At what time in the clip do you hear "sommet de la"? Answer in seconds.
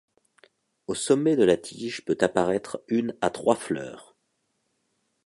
0.95-1.57